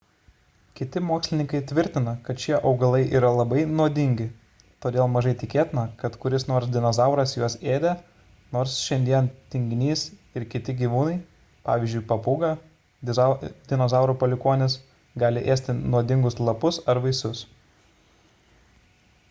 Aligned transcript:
kiti 0.77 1.01
mokslininkai 1.07 1.59
tvirtina 1.71 2.13
kad 2.27 2.39
šie 2.43 2.53
augalai 2.69 3.01
yra 3.17 3.29
labai 3.39 3.65
nuodingi 3.79 4.25
todėl 4.85 5.09
mažai 5.17 5.33
tikėtina 5.41 5.83
kad 5.99 6.17
kuris 6.23 6.45
nors 6.51 6.71
dinozauras 6.77 7.33
juos 7.39 7.57
ėdė 7.73 7.91
nors 8.55 8.77
šiandien 8.85 9.27
tinginys 9.55 10.07
ir 10.41 10.47
kiti 10.55 10.75
gyvūnai 10.81 11.19
pavyzdžiui 11.69 12.03
papūga 12.13 12.51
dinozaurų 13.73 14.15
palikuonis 14.25 14.79
gali 15.25 15.45
ėsti 15.57 15.77
nuodingus 15.83 16.41
lapus 16.49 16.81
ar 16.95 17.01
vaisius 17.07 17.45